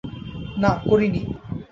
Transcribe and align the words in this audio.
না, 0.57 0.71
করিনি। 0.89 1.21